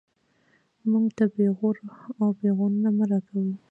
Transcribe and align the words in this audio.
موږ 0.89 1.05
ته 1.17 1.25
پېغور 1.35 1.77
او 2.21 2.27
پېغورونه 2.39 2.89
مه 2.97 3.05
راکوئ 3.09 3.51